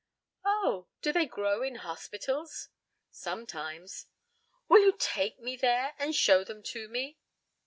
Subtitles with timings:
[0.43, 2.69] "Oh, do they grow in hospitals?"
[3.11, 4.07] "Sometimes."
[4.67, 7.19] "Will you take me there and show them to me?"